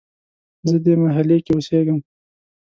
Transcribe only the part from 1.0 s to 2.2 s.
محلې کې اوسیږم